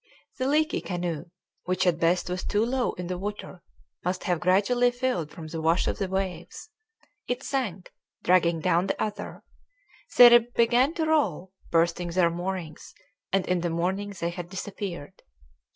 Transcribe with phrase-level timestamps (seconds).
[0.39, 1.25] The leaky canoe,
[1.65, 3.61] which at best was too low in the water,
[4.03, 6.71] must have gradually filled from the wash of the waves.
[7.27, 7.93] It sank,
[8.23, 9.43] dragging down the other;
[10.17, 12.95] they began to roll, bursting their moorings;
[13.31, 15.21] and in the morning they had disappeared.